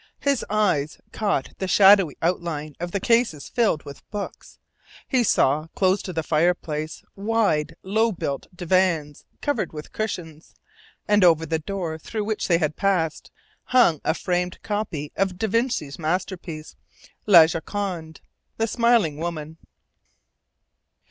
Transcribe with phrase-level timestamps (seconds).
[0.21, 4.57] His eyes caught the shadowy outline of cases filled with books;
[5.07, 10.55] he saw close to the fireplace wide, low built divans covered with cushions;
[11.07, 13.29] and over the door through which they passed
[13.65, 16.75] hung a framed copy of da Vinci's masterpiece,
[17.27, 18.21] "La Joconde,"
[18.57, 19.57] the Smiling Woman.